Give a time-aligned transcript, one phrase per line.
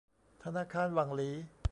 [0.43, 1.29] ธนาคารหวั่งหลี